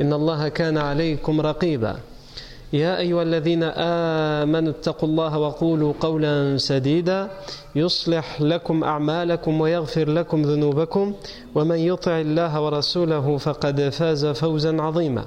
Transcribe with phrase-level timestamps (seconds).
[0.00, 1.96] إن الله كان عليكم رقيبا.
[2.72, 7.30] يا أيها الذين آمنوا اتقوا الله وقولوا قولا سديدا.
[7.74, 11.14] يصلح لكم أعمالكم ويغفر لكم ذنوبكم.
[11.54, 15.24] ومن يطع الله ورسوله فقد فاز فوزا عظيما.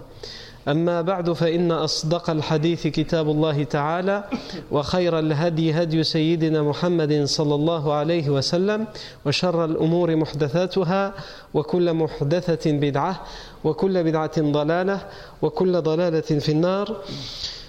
[0.68, 4.24] أما بعد فإن أصدق الحديث كتاب الله تعالى
[4.72, 8.88] وخير الهدي هدي سيدنا محمد صلى الله عليه وسلم
[9.26, 11.14] وشر الأمور محدثاتها
[11.54, 13.22] وكل محدثة بدعة
[13.64, 15.08] وكل بدعة ضلالة
[15.42, 16.96] وكل ضلالة في النار.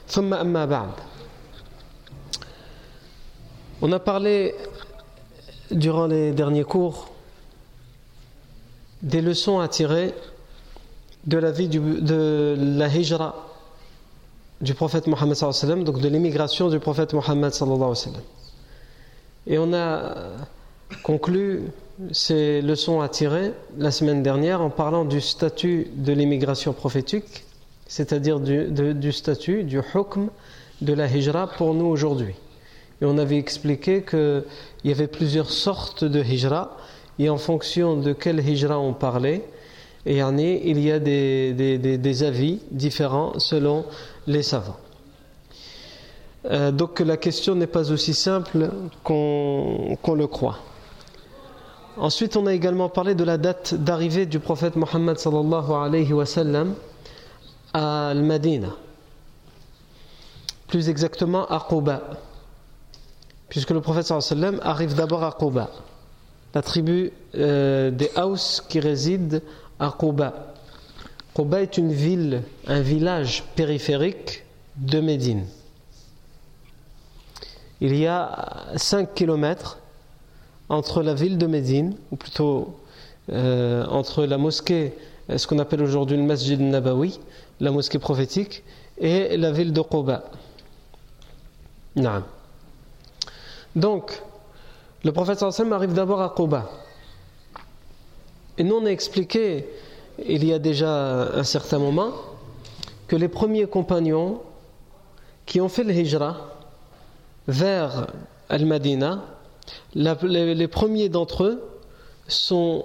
[0.08, 0.90] ثم أما بعد.
[3.82, 4.54] On a parlé
[5.70, 7.08] durant les derniers cours
[9.02, 10.14] des leçons à tirer
[11.26, 13.34] de la vie de la hijra
[14.60, 17.94] du prophète Mohammed sallam, donc de l'émigration du prophète Mohammed sallallahu.
[19.46, 20.14] Et on a
[21.02, 21.62] conclu
[22.12, 27.44] ces leçons à tirer la semaine dernière en parlant du statut de l'immigration prophétique,
[27.86, 30.28] c'est-à-dire du, du statut, du hukm
[30.80, 32.34] de la hijra pour nous aujourd'hui.
[33.00, 34.44] Et on avait expliqué qu'il
[34.84, 36.76] y avait plusieurs sortes de hijra
[37.18, 39.44] et en fonction de quelle hijra on parlait,
[40.06, 40.20] et
[40.70, 43.84] il y a des, des, avis différents selon
[44.28, 44.76] les savants.
[46.44, 48.70] Euh, donc la question n'est pas aussi simple
[49.02, 50.58] qu'on qu le croit.
[51.96, 56.24] Ensuite, on a également parlé de la date d'arrivée du prophète Mohammed sallallahu alayhi wa
[57.72, 58.68] à Al-Madina.
[60.68, 62.02] Plus exactement à Quba.
[63.48, 65.70] Puisque le prophète sallallahu alayhi wa arrive d'abord à Quba.
[66.54, 69.42] La tribu euh, des Haus qui réside
[69.78, 70.54] à Quba.
[71.58, 74.44] Est une ville, un village périphérique
[74.76, 75.44] de Médine.
[77.82, 79.78] Il y a 5 kilomètres
[80.70, 82.80] entre la ville de Médine, ou plutôt
[83.30, 84.94] euh, entre la mosquée,
[85.34, 87.20] ce qu'on appelle aujourd'hui le Masjid Nabawi,
[87.60, 88.64] la mosquée prophétique,
[88.98, 90.24] et la ville de Quba.
[93.74, 94.22] Donc,
[95.04, 96.70] le prophète sallam arrive d'abord à Quba.
[98.58, 99.66] Et nous, on a expliqué,
[100.26, 102.12] il y a déjà un certain moment,
[103.08, 104.40] que les premiers compagnons
[105.44, 106.58] qui ont fait le hijra
[107.46, 108.08] vers
[108.48, 109.22] Al-Madina,
[109.94, 111.62] les, premiers d'entre eux
[112.28, 112.84] sont,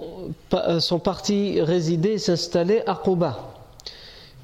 [0.78, 3.54] sont partis résider, s'installer à Quba.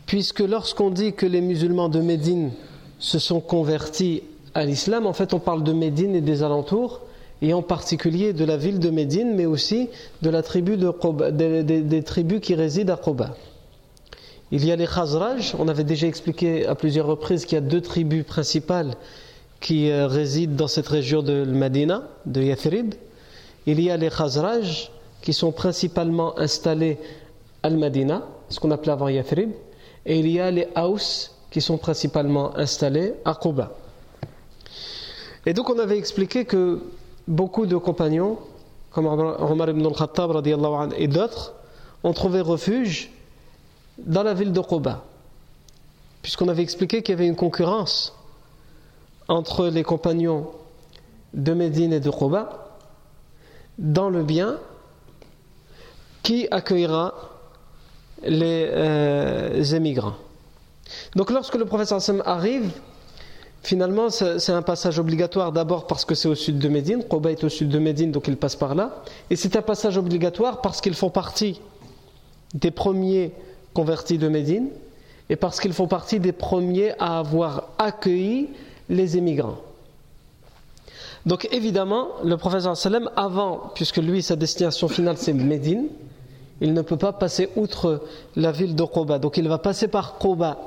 [0.06, 2.50] Puisque lorsqu'on dit que les musulmans de Médine
[2.98, 4.22] se sont convertis
[4.54, 7.00] à l'islam, en fait on parle de Médine et des alentours,
[7.40, 9.88] et en particulier de la ville de Médine, mais aussi
[10.22, 13.34] de la tribu des, tribus qui résident à Quba.
[14.50, 17.62] Il y a les Khazraj, on avait déjà expliqué à plusieurs reprises qu'il y a
[17.64, 18.94] deux tribus principales
[19.60, 22.94] qui euh, résident dans cette région de Medina, de Yathrib.
[23.66, 24.90] Il y a les Khazraj
[25.20, 26.96] qui sont principalement installés
[27.62, 29.50] à Medina, ce qu'on appelait avant Yathrib,
[30.06, 33.72] et il y a les Haus qui sont principalement installés à Quba.
[35.44, 36.80] Et donc on avait expliqué que
[37.28, 38.38] beaucoup de compagnons,
[38.90, 40.42] comme Omar ibn al-Khattab
[40.96, 41.54] et d'autres,
[42.02, 43.10] ont trouvé refuge
[43.98, 45.04] dans la ville de Quba.
[46.22, 48.16] Puisqu'on avait expliqué qu'il y avait une concurrence
[49.28, 50.48] entre les compagnons
[51.34, 52.76] de Médine et de Quba
[53.76, 54.58] dans le bien
[56.22, 57.14] qui accueillera
[58.22, 60.16] les euh, émigrants.
[61.14, 61.92] Donc lorsque le prophète
[62.24, 62.70] arrive,
[63.62, 67.02] Finalement, c'est un passage obligatoire d'abord parce que c'est au sud de Médine.
[67.02, 69.02] Quba est au sud de Médine, donc il passe par là.
[69.30, 71.60] Et c'est un passage obligatoire parce qu'ils font partie
[72.54, 73.32] des premiers
[73.74, 74.68] convertis de Médine
[75.28, 78.48] et parce qu'ils font partie des premiers à avoir accueilli
[78.88, 79.58] les émigrants.
[81.26, 85.88] Donc évidemment, le professeur sallam, avant, puisque lui, sa destination finale, c'est Médine,
[86.60, 88.02] il ne peut pas passer outre
[88.34, 89.18] la ville de Quba.
[89.18, 90.58] Donc il va passer par Quba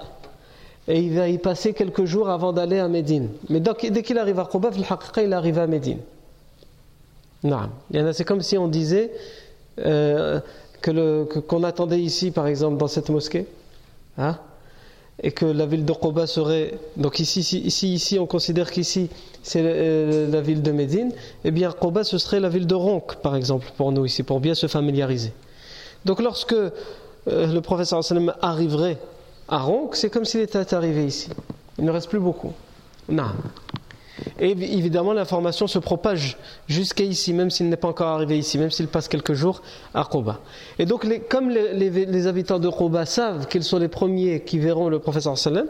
[0.91, 3.29] et il va y passer quelques jours avant d'aller à Médine.
[3.47, 4.71] Mais dès qu'il arrive à Quba,
[5.23, 5.99] il arrive à Médine.
[8.11, 9.09] C'est comme si on disait
[9.79, 10.41] euh,
[10.81, 13.47] qu'on attendait ici, par exemple, dans cette mosquée,
[14.17, 14.37] hein,
[15.23, 16.73] et que la ville de Quba serait.
[16.97, 19.09] Donc ici, ici, ici, on considère qu'ici
[19.43, 21.13] c'est euh, la ville de Médine,
[21.45, 24.41] eh bien Quba ce serait la ville de Ronc, par exemple, pour nous ici, pour
[24.41, 25.31] bien se familiariser.
[26.03, 26.73] Donc lorsque euh,
[27.27, 28.01] le professeur
[28.41, 28.97] arriverait
[29.59, 31.29] Ronc, c'est comme s'il était arrivé ici.
[31.77, 32.53] Il ne reste plus beaucoup.
[33.09, 33.31] Non.
[34.39, 36.37] Et évidemment, l'information se propage
[36.67, 39.61] jusqu'à ici, même s'il n'est pas encore arrivé ici, même s'il passe quelques jours
[39.93, 40.39] à Quba.
[40.79, 44.99] Et donc, comme les, habitants de Quba savent qu'ils sont les premiers qui verront le
[44.99, 45.67] professeur sallam,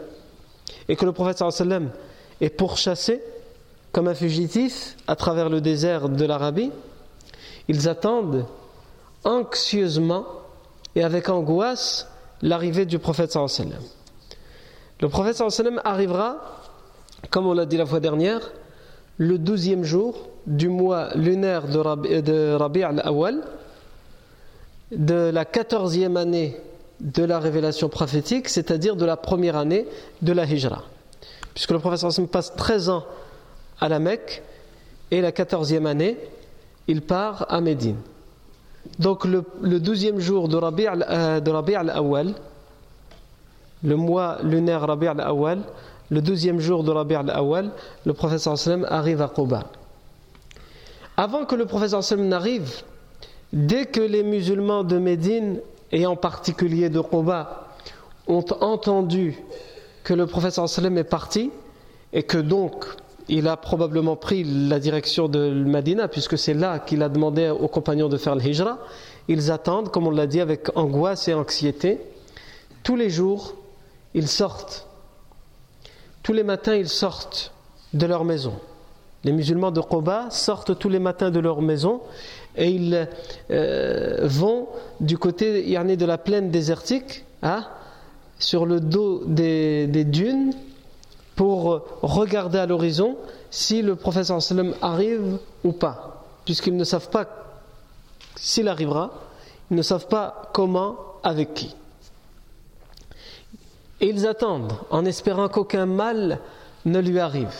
[0.88, 1.90] et que le professeur sallam
[2.40, 3.22] est pourchassé
[3.92, 6.70] comme un fugitif à travers le désert de l'Arabie,
[7.68, 8.46] ils attendent
[9.24, 10.24] anxieusement
[10.94, 12.08] et avec angoisse
[12.42, 13.80] l'arrivée du prophète sallam.
[15.00, 16.62] Le prophète sallam arrivera
[17.30, 18.52] comme on l'a dit la fois dernière,
[19.16, 23.42] le douzième jour du mois lunaire de Rabi' al-Awwal,
[24.90, 26.56] de la quatorzième année
[27.00, 29.86] de la révélation prophétique, c'est-à-dire de la première année
[30.20, 30.84] de la Hijra.
[31.54, 33.04] Puisque le professeur passe 13 ans
[33.80, 34.42] à la Mecque
[35.10, 36.16] et la quatorzième année,
[36.88, 37.96] il part à Médine.
[38.98, 39.44] Donc le,
[39.80, 41.40] douzième jour de Rabi' euh,
[41.76, 42.34] al-Awwal,
[43.82, 45.60] le mois lunaire Rabi' al-Awwal,
[46.10, 47.70] le deuxième jour de Rabi' al-Awwal,
[48.04, 49.64] le professeur sallam arrive à Quba.
[51.16, 52.82] Avant que le professeur sallam n'arrive,
[53.52, 57.68] dès que les musulmans de Médine, et en particulier de Quba,
[58.26, 59.36] ont entendu
[60.04, 61.50] que le professeur sallam est parti,
[62.12, 62.84] et que donc
[63.28, 67.68] il a probablement pris la direction de Medina, puisque c'est là qu'il a demandé aux
[67.68, 68.78] compagnons de faire le hijra,
[69.28, 72.00] ils attendent, comme on l'a dit, avec angoisse et anxiété.
[72.82, 73.54] Tous les jours,
[74.14, 74.88] ils sortent
[76.22, 77.52] tous les matins ils sortent
[77.94, 78.54] de leur maison.
[79.24, 82.00] Les musulmans de Quba sortent tous les matins de leur maison
[82.56, 83.08] et ils
[83.50, 84.68] euh, vont
[85.00, 87.64] du côté de la plaine désertique, hein,
[88.38, 90.52] sur le dos des, dunes,
[91.36, 93.16] pour regarder à l'horizon
[93.50, 97.26] si le professeur sallam arrive ou pas, puisqu'ils ne savent pas
[98.36, 99.12] s'il arrivera,
[99.70, 101.74] ils ne savent pas comment, avec qui.
[104.00, 106.40] Et ils attendent en espérant qu'aucun mal
[106.84, 107.54] ne lui arrive.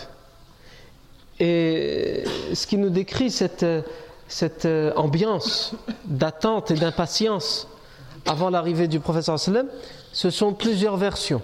[1.39, 3.65] Et ce qui nous décrit cette,
[4.27, 7.69] cette ambiance d'attente et d'impatience
[8.27, 9.69] avant l'arrivée du professeur sallam,
[10.13, 11.43] ce sont plusieurs versions.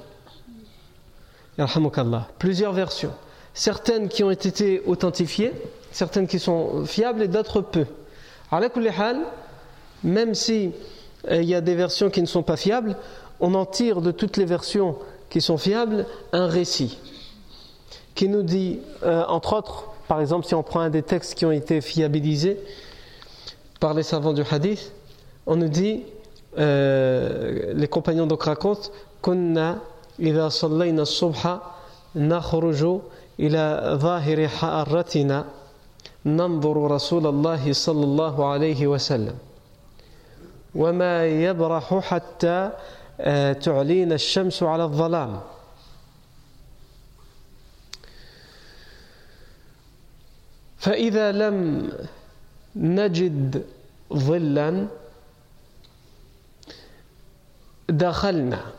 [2.39, 3.13] Plusieurs versions.
[3.55, 5.53] Certaines qui ont été authentifiées,
[5.91, 7.87] certaines qui sont fiables et d'autres peu.
[10.05, 10.71] Même si
[11.31, 12.97] euh, il y a des versions qui ne sont pas fiables,
[13.41, 14.97] on en tire de toutes les versions
[15.29, 16.99] qui sont fiables un récit
[18.19, 21.47] qui nous dit, euh, entre autres, par exemple, si on prend un des textes qui
[21.47, 22.59] ont été fiabilisés
[23.79, 24.91] par les savants du hadith,
[25.47, 26.03] on nous dit,
[26.59, 28.91] euh, les compagnons donc racontent,
[29.23, 29.77] qu'on a
[30.21, 31.59] إذا صلينا الصبح
[32.17, 33.01] نخرج
[33.41, 35.45] إلى ظاهر حارتنا
[36.27, 39.39] ننظر رسول الله صلى الله عليه وسلم.
[40.75, 42.71] وما يبرح حتى
[43.63, 45.41] تعلين الشمس على الظلام.
[50.79, 51.89] فإذا لم
[52.77, 53.65] نجد
[54.15, 54.87] ظلا
[57.89, 58.78] دخلنا.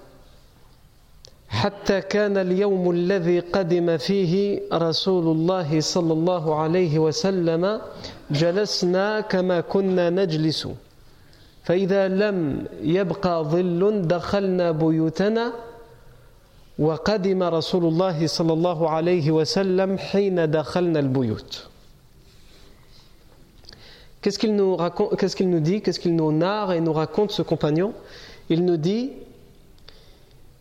[1.50, 7.82] حتى كان اليوم الذي قدم فيه رسول الله صلى الله عليه وسلم
[8.32, 10.68] جلسنا كما كنا نجلس.
[11.64, 15.54] فإذا لم يبقى ظل دخلنا بيوتنا
[16.80, 21.66] وقدم رسول الله صلى الله عليه وسلم حين دخلنا البيوت.
[24.22, 27.32] Qu'est-ce qu'il nous, raconte, qu'est-ce qu'il nous dit Qu'est-ce qu'il nous narre et nous raconte
[27.32, 27.94] ce compagnon?
[28.50, 29.12] Il nous dit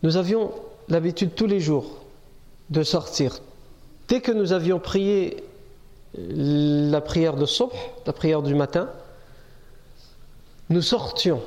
[0.01, 0.51] Nous avions
[0.89, 1.99] l'habitude tous les jours
[2.69, 3.39] de sortir.
[4.07, 5.43] Dès que nous avions prié
[6.15, 7.73] la prière de Sobh,
[8.05, 8.89] la prière du matin,
[10.69, 11.41] nous sortions,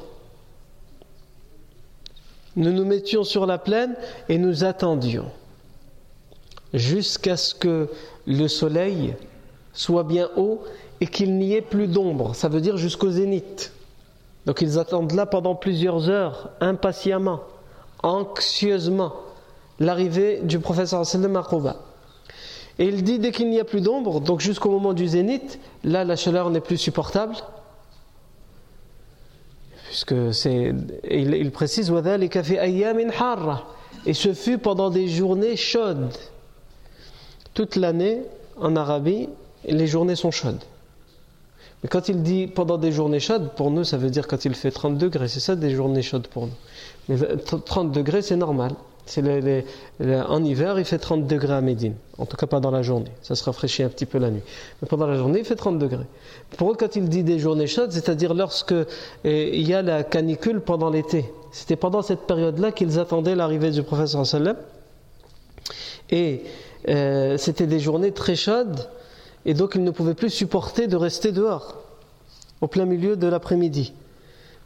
[2.57, 3.95] nous nous mettions sur la plaine
[4.29, 5.31] et nous attendions
[6.75, 7.89] jusqu'à ce que
[8.27, 9.15] le soleil
[9.73, 10.63] soit bien haut
[11.01, 13.73] et qu'il n'y ait plus d'ombre, ça veut dire jusqu'au zénith.
[14.47, 17.41] Donc ils attendent là pendant plusieurs heures, impatiemment,
[18.03, 19.15] anxieusement,
[19.83, 21.47] l'arrivée du professeur sallam à
[22.79, 26.05] Et il dit dès qu'il n'y a plus d'ombre, donc jusqu'au moment du zénith, là
[26.05, 27.35] la chaleur n'est plus supportable,
[29.87, 30.73] puisque c'est
[31.11, 31.93] il, il précise
[34.07, 36.13] Et ce fut pendant des journées chaudes.
[37.55, 38.23] Toute l'année,
[38.59, 39.29] en Arabie,
[39.69, 40.63] les journées sont chaudes.
[41.83, 44.55] Mais quand il dit pendant des journées chaudes, pour nous, ça veut dire quand il
[44.55, 45.29] fait 30 degrés.
[45.29, 46.53] C'est ça des journées chaudes pour nous.
[47.09, 48.73] Mais 30 degrés, c'est normal.
[50.09, 51.95] En hiver, il fait 30 degrés à Médine.
[52.19, 53.11] En tout cas, pas dans la journée.
[53.21, 54.43] Ça se rafraîchit un petit peu la nuit.
[54.81, 56.07] Mais pendant la journée, il fait 30 degrés.
[56.57, 58.75] Pour eux, quand il dit des journées chaudes, c'est-à-dire lorsque
[59.25, 61.31] eh, il y a la canicule pendant l'été.
[61.51, 64.57] C'était pendant cette période-là qu'ils attendaient l'arrivée du prophète sallam.
[66.11, 66.43] Et
[66.89, 68.89] euh, c'était des journées très chaudes
[69.45, 71.77] et donc il ne pouvait plus supporter de rester dehors
[72.61, 73.93] au plein milieu de l'après-midi.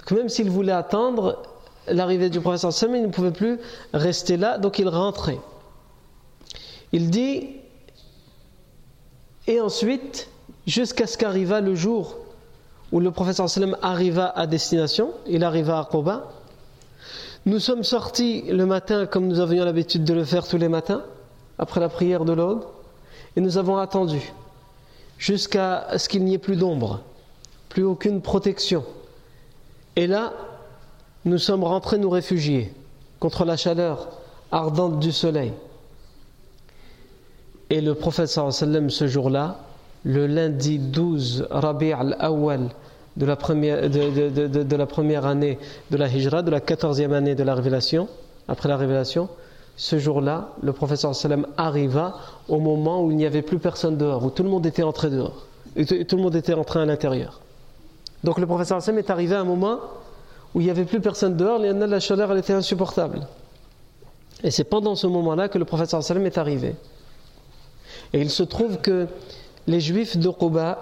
[0.01, 1.43] Donc même s'il voulait attendre
[1.89, 3.59] l'arrivée du prophète sallam, il ne pouvait plus
[3.93, 5.39] rester là, donc il rentrait.
[6.93, 7.49] Il dit
[9.47, 10.29] et ensuite
[10.67, 12.17] jusqu'à ce qu'arriva le jour
[12.93, 16.33] où le prophète sallam arriva à destination, il arriva à Quba.
[17.45, 21.03] Nous sommes sortis le matin comme nous avions l'habitude de le faire tous les matins
[21.59, 22.65] après la prière de l'aube
[23.37, 24.33] et nous avons attendu
[25.19, 27.03] jusqu'à ce qu'il n'y ait plus d'ombre,
[27.69, 28.85] plus aucune protection.
[29.95, 30.33] Et là,
[31.27, 32.73] nous sommes rentrés nous réfugier
[33.19, 34.09] contre la chaleur
[34.53, 35.53] ardente du soleil.
[37.69, 39.59] Et le prophète sallam ce jour-là,
[40.05, 42.69] le lundi 12 Rabi' al-Awwal
[43.17, 45.59] de, la première, de, la première année
[45.91, 48.09] de la Hijra, de la quatorzième année de la révélation,
[48.47, 49.29] après la révélation,
[49.77, 52.15] ce jour-là, le professeur sallam arriva
[52.49, 55.11] au moment où il n'y avait plus personne dehors, où tout le monde était entré
[55.11, 57.41] dehors, et tout le monde était entré à l'intérieur.
[58.23, 59.81] Donc le professeur sallam est arrivé à un moment
[60.57, 63.27] où il n'y avait plus personne dehors, la chaleur était insupportable.
[64.43, 66.75] Et c'est pendant ce moment-là que le professeur sallam est arrivé.
[68.15, 69.07] Et il se trouve que
[69.67, 70.79] les juifs de Quba,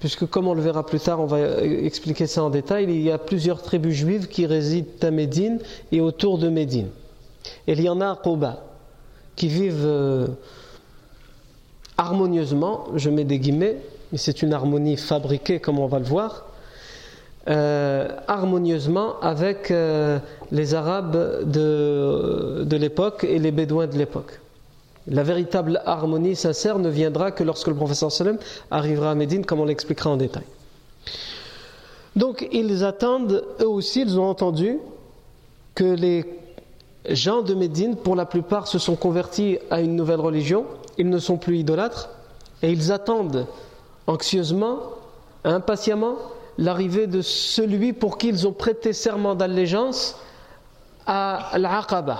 [0.00, 3.12] puisque comme on le verra plus tard, on va expliquer ça en détail, il y
[3.12, 5.60] a plusieurs tribus juives qui résident à Médine
[5.92, 6.88] et autour de Médine.
[7.68, 8.64] Il y en a à Quba
[9.36, 10.26] qui vivent euh,
[11.96, 13.76] harmonieusement, je mets des guillemets,
[14.10, 16.46] mais c'est une harmonie fabriquée comme on va le voir,
[17.48, 20.18] euh, harmonieusement avec euh,
[20.50, 24.40] les Arabes de, de l'époque et les Bédouins de l'époque.
[25.06, 28.38] La véritable harmonie sincère ne viendra que lorsque le professeur Salem
[28.70, 30.44] arrivera à Médine, comme on l'expliquera en détail.
[32.16, 34.78] Donc ils attendent, eux aussi, ils ont entendu
[35.74, 36.24] que les
[37.10, 40.64] gens de Médine, pour la plupart, se sont convertis à une nouvelle religion,
[40.96, 42.08] ils ne sont plus idolâtres,
[42.62, 43.46] et ils attendent
[44.06, 44.78] anxieusement,
[45.44, 46.14] impatiemment,
[46.58, 50.16] l'arrivée de celui pour qui ils ont prêté serment d'allégeance
[51.06, 52.18] à l'Aqaba,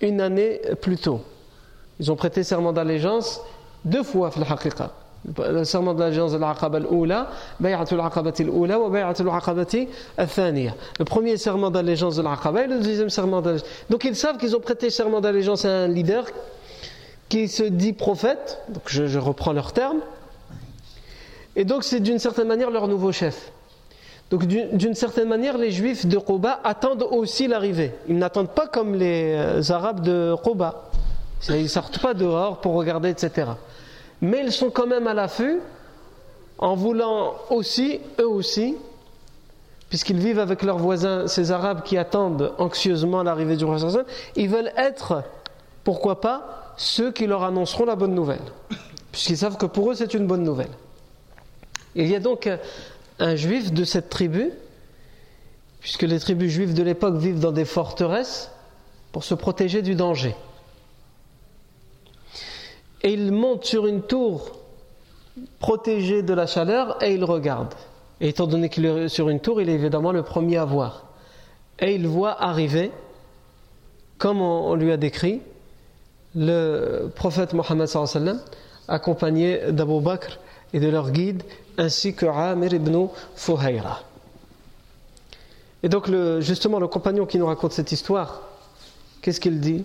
[0.00, 1.20] une année plus tôt.
[2.00, 3.40] Ils ont prêté serment d'allégeance
[3.84, 4.30] deux fois,
[5.36, 6.80] le serment d'allégeance de l'Aqaba.
[6.80, 6.86] Le
[11.04, 13.68] premier serment d'allégeance de l'Aqaba et le deuxième serment d'allégeance.
[13.90, 16.24] Donc ils savent qu'ils ont prêté serment d'allégeance à un leader
[17.28, 19.98] qui se dit prophète, donc je, je reprends leur terme,
[21.56, 23.52] et donc c'est d'une certaine manière leur nouveau chef.
[24.30, 27.94] Donc d'une certaine manière, les juifs de Quba attendent aussi l'arrivée.
[28.08, 30.90] Ils n'attendent pas comme les euh, arabes de Quba.
[31.48, 33.46] Ils ne sortent pas dehors pour regarder, etc
[34.20, 35.60] mais ils sont quand même à l'affût
[36.58, 38.76] en voulant aussi, eux aussi,
[39.88, 43.76] puisqu'ils vivent avec leurs voisins, ces Arabes qui attendent anxieusement l'arrivée du roi
[44.34, 45.22] ils veulent être,
[45.84, 48.42] pourquoi pas, ceux qui leur annonceront la bonne nouvelle,
[49.12, 50.70] puisqu'ils savent que pour eux c'est une bonne nouvelle.
[51.94, 52.48] Il y a donc
[53.18, 54.50] un juif de cette tribu,
[55.80, 58.50] puisque les tribus juives de l'époque vivent dans des forteresses
[59.12, 60.34] pour se protéger du danger
[63.02, 64.56] et il monte sur une tour
[65.60, 67.74] protégée de la chaleur et il regarde.
[68.20, 71.06] Et étant donné qu'il est sur une tour, il est évidemment le premier à voir.
[71.78, 72.90] Et il voit arriver,
[74.18, 75.40] comme on, lui a décrit,
[76.34, 77.88] le prophète Mohammed
[78.88, 80.38] accompagné d'Abu Bakr
[80.72, 81.44] et de leur guide,
[81.77, 84.01] ainsi que Amir ibn Fuhayra.
[85.81, 88.41] Et donc, justement, le compagnon qui nous raconte cette histoire,
[89.21, 89.83] qu'est-ce qu'il dit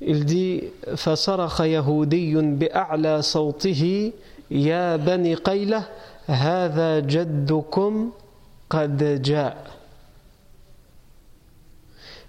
[0.00, 0.64] il dit
[0.96, 4.12] فصرخ يهودي بأعلى صوته
[4.50, 5.88] يا بني قيلة
[6.26, 8.10] هذا جدكم
[8.70, 9.56] قد جاء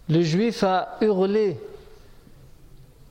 [0.08, 1.58] Le juif a hurlé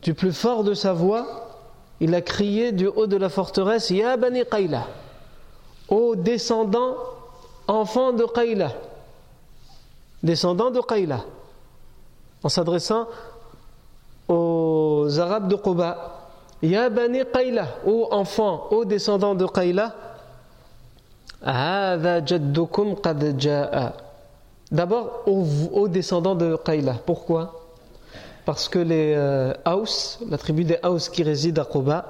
[0.03, 1.59] du plus fort de sa voix,
[1.99, 4.87] il a crié du haut de la forteresse Ya Bani Qayla,
[5.90, 6.96] ô descendants,
[7.68, 8.72] enfants de Qayla,
[10.24, 11.22] descendants de Qayla,
[12.44, 13.08] en s'adressant
[14.28, 16.16] aux Arabes de Quba.
[16.62, 19.96] Ya Bani Qayla, ô enfants, ô descendants de Qayla,
[24.72, 26.96] D'abord aux, descendants de Qayla.
[27.06, 27.54] Pourquoi?
[28.46, 29.54] Parce que les euh,
[30.30, 32.06] la tribu des Haus qui réside à Quba,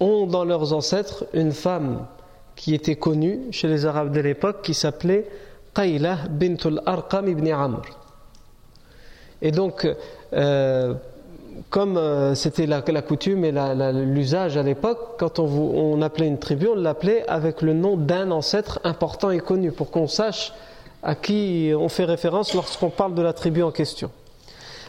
[0.00, 2.06] ont dans leurs ancêtres une femme
[2.56, 5.28] qui était connue chez les Arabes de l'époque qui s'appelait
[5.74, 7.82] Qayla bint al-Arqam ibn Amr.
[9.42, 9.86] Et donc,
[10.32, 10.94] euh,
[11.70, 13.52] comme euh, c'était la, coutume et
[13.92, 18.80] l'usage à l'époque, quand on, appelait une tribu, on l'appelait avec le nom d'un ancêtre
[18.84, 20.52] important et connu, pour qu'on sache
[21.02, 24.10] à qui on fait référence lorsqu'on parle de la tribu en question.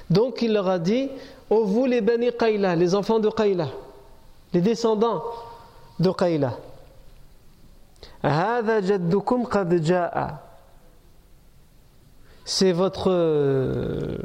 [0.09, 1.09] Donc il leur a dit
[1.49, 3.67] Ô vous les Bani Qayla, les enfants de Qayla,
[4.53, 5.23] les descendants
[5.99, 6.57] de Qayla,
[12.45, 14.17] c'est votre euh,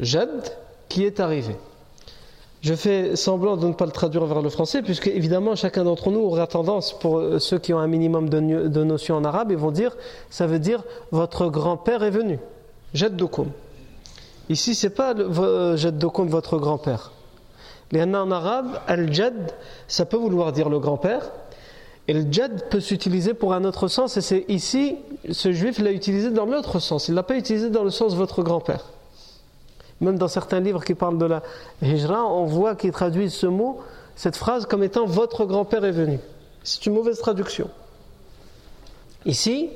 [0.00, 0.56] jad
[0.88, 1.56] qui est arrivé.
[2.62, 6.10] Je fais semblant de ne pas le traduire vers le français, puisque évidemment chacun d'entre
[6.10, 9.70] nous aura tendance, pour ceux qui ont un minimum de, notions en arabe, ils vont
[9.70, 9.94] dire,
[10.30, 12.38] ça veut dire votre grand-père est venu.
[12.94, 13.48] Jaddukum.
[14.48, 15.14] Ici, c'est pas
[15.76, 17.12] Jaddukum votre grand-père.
[17.94, 19.52] En arabe, al-jad,
[19.86, 21.32] ça peut vouloir dire le grand-père,
[22.06, 24.96] et le jad peut s'utiliser pour un autre sens, et c'est ici,
[25.30, 27.08] ce juif l'a utilisé dans l'autre sens.
[27.08, 28.84] Il ne l'a pas utilisé dans le sens votre grand-père.
[30.00, 31.42] Même dans certains livres qui parlent de la
[31.82, 33.80] hijra, on voit qu'ils traduisent ce mot,
[34.16, 36.18] cette phrase, comme étant votre grand-père est venu.
[36.62, 37.70] C'est une mauvaise traduction.
[39.24, 39.70] Ici,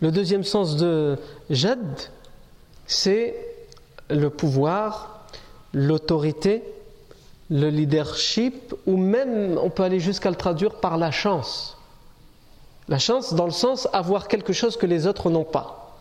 [0.00, 1.18] le deuxième sens de
[1.50, 1.80] jad,
[2.86, 3.36] c'est
[4.08, 5.26] le pouvoir,
[5.74, 6.62] l'autorité,
[7.50, 11.76] le leadership, ou même on peut aller jusqu'à le traduire par la chance.
[12.88, 15.96] La chance dans le sens avoir quelque chose que les autres n'ont pas.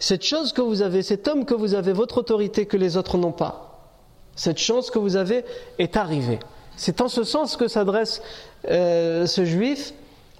[0.00, 3.18] Cette chose que vous avez, cet homme que vous avez, votre autorité que les autres
[3.18, 3.80] n'ont pas,
[4.36, 5.44] cette chance que vous avez
[5.78, 6.38] est arrivée.
[6.76, 8.22] C'est en ce sens que s'adresse
[8.68, 9.92] euh, ce juif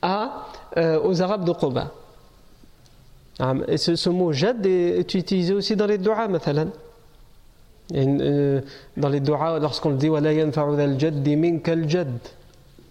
[0.02, 0.46] à,
[0.76, 1.92] euh, aux Arabes de Qoba.
[3.40, 6.28] Ah, Et ce, mot jad est utilisé aussi dans les doigts,
[7.91, 10.09] dans les doigts, lorsqu'on le dit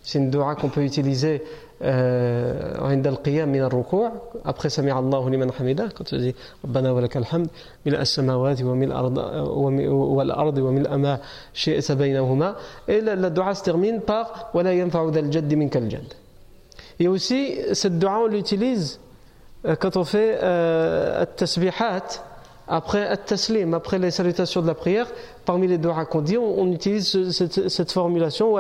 [0.05, 1.43] c'est une doua qu'on peut utiliser
[1.83, 4.13] عند القيام من الركوع
[4.45, 7.49] après سمع الله لمن حمده quand on dit ربنا ولك الحمد
[7.87, 9.19] ملء السماوات وملء الأرض
[9.91, 11.19] والأرض وملء ما
[11.55, 12.55] شئت بينهما
[12.89, 16.13] et la doua se termine par ولا ينفع ذا الجد منك الجد
[17.01, 19.01] et aussi cette doua on l'utilise
[19.67, 22.15] euh, quand on fait euh, التسبيحات
[22.68, 25.08] Après at-taslim, après les salutations de la prière,
[25.46, 28.54] parmi les doigts qu'on dit, on, utilise cette, formulation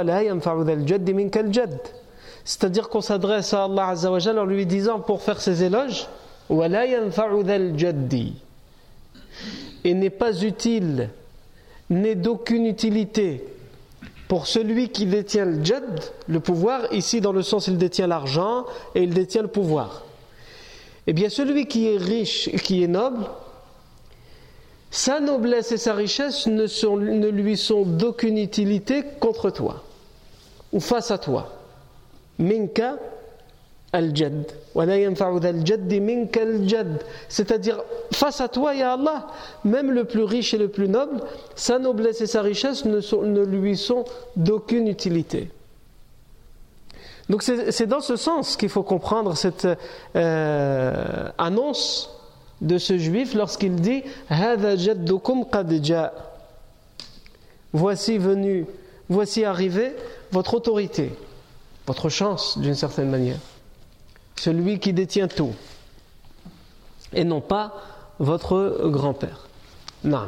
[2.45, 6.07] c'est-à-dire qu'on s'adresse à Allah en lui disant pour faire ses éloges
[9.83, 11.09] et n'est pas utile
[11.89, 13.43] n'est d'aucune utilité
[14.27, 18.65] pour celui qui détient le jad, le pouvoir, ici dans le sens il détient l'argent
[18.95, 20.03] et il détient le pouvoir.
[21.05, 23.25] Eh bien celui qui est riche, qui est noble,
[24.91, 29.83] sa noblesse et sa richesse ne, lui sont d'aucune utilité contre toi
[30.71, 31.53] ou face à toi.
[32.39, 32.97] Minka
[33.93, 34.45] al-jad.
[37.29, 39.27] C'est-à-dire, face à toi, Ya Allah,
[39.63, 41.21] même le plus riche et le plus noble,
[41.55, 45.49] sa noblesse et sa richesse ne lui sont d'aucune utilité.
[47.29, 49.67] Donc c'est dans ce sens qu'il faut comprendre cette
[50.15, 52.16] euh, annonce
[52.61, 54.03] de ce juif lorsqu'il dit
[57.73, 58.65] Voici venu,
[59.09, 59.93] voici arrivé
[60.31, 61.11] votre autorité,
[61.85, 63.39] votre chance d'une certaine manière.
[64.37, 65.53] Celui qui détient tout.
[67.13, 67.73] Et non pas
[68.19, 69.47] votre grand-père.
[70.03, 70.27] Non.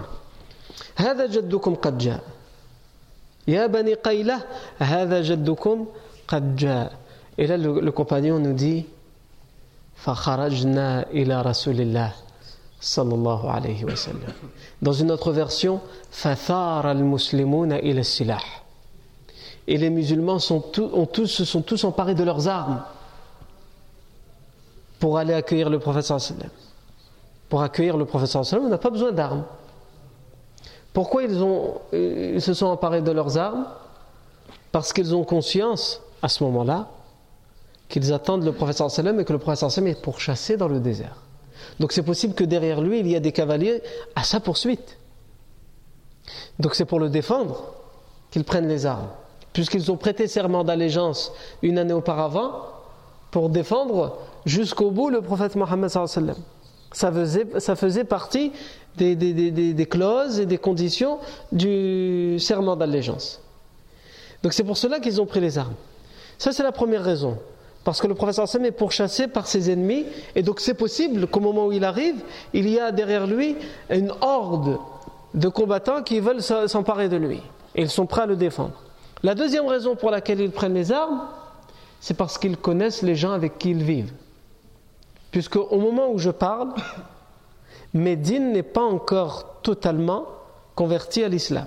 [7.38, 8.86] Et là le compagnon nous dit
[9.99, 12.13] فخرجنا إلى رسول الله
[12.81, 14.33] صلى الله عليه وسلم
[14.83, 18.65] Dans une autre version, فثار المسلمون إلى السلاح
[19.67, 22.83] Et les musulmans sont tous, ont tous, se sont tous emparés de leurs armes
[24.99, 26.51] pour aller accueillir le prophète sallam.
[27.49, 29.45] Pour accueillir le prophète sallam, on n'a pas besoin d'armes.
[30.93, 33.67] Pourquoi ils, ont, ils se sont emparés de leurs armes
[34.71, 36.89] Parce qu'ils ont conscience, à ce moment-là,
[37.90, 41.24] qu'ils attendent le prophète sallam et que le prophète sallam est pourchassé dans le désert.
[41.80, 43.82] Donc c'est possible que derrière lui, il y a des cavaliers
[44.16, 44.98] à sa poursuite.
[46.60, 47.74] Donc c'est pour le défendre
[48.32, 49.10] qu'ils prennent les armes.
[49.54, 52.52] Puisqu'ils ont prêté serment d'allégeance une année auparavant
[53.32, 55.90] pour défendre jusqu'au bout le prophète Mohammed.
[56.92, 58.52] Ça faisait, partie
[58.96, 61.18] des clauses et des conditions
[61.52, 63.42] du serment d'allégeance.
[64.44, 65.76] Donc c'est pour cela qu'ils ont pris les armes.
[66.38, 67.38] Ça c'est la première raison
[67.90, 71.40] Parce que le professeur Sam est pourchassé par ses ennemis, et donc c'est possible qu'au
[71.40, 72.22] moment où il arrive,
[72.54, 73.56] il y a derrière lui
[73.90, 74.78] une horde
[75.34, 77.42] de combattants qui veulent s'emparer de lui.
[77.74, 78.80] Et ils sont prêts à le défendre.
[79.24, 81.24] La deuxième raison pour laquelle ils prennent les armes,
[82.00, 84.14] c'est parce qu'ils connaissent les gens avec qui ils vivent.
[85.32, 86.70] Puisque au moment où je parle,
[87.96, 90.26] Médine n'est pas encore totalement
[90.76, 91.66] converti à l'islam.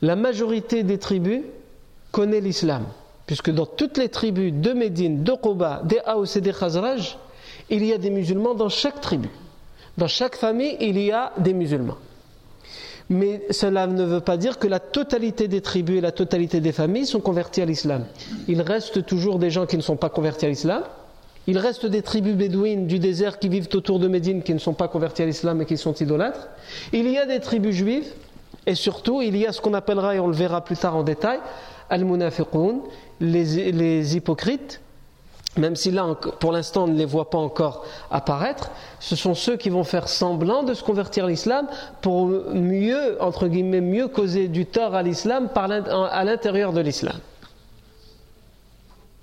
[0.00, 1.42] La majorité des tribus
[2.10, 2.86] connaît l'islam,
[3.26, 7.18] puisque dans toutes les tribus de Médine, de Quba, des Haus et des Khazraj,
[7.68, 9.28] il y a des musulmans dans chaque tribu.
[9.98, 11.96] Dans chaque famille, il y a des musulmans.
[13.08, 16.72] Mais cela ne veut pas dire que la totalité des tribus et la totalité des
[16.72, 18.04] familles sont converties à l'islam.
[18.48, 20.82] Il reste toujours des gens qui ne sont pas convertis à l'islam.
[21.46, 24.74] Il reste des tribus bédouines du désert qui vivent autour de Médine qui ne sont
[24.74, 26.48] pas convertis à l'islam et qui sont idolâtres.
[26.92, 28.12] Il y a des tribus juives
[28.66, 31.04] et surtout il y a ce qu'on appellera, et on le verra plus tard en
[31.04, 31.38] détail,
[31.90, 32.80] al-munafiqun,
[33.20, 34.80] les, les hypocrites
[35.58, 38.70] même si là, pour l'instant, on ne les voit pas encore apparaître,
[39.00, 41.66] ce sont ceux qui vont faire semblant de se convertir à l'islam
[42.02, 47.16] pour mieux, entre guillemets, mieux causer du tort à l'islam à l'intérieur de l'islam.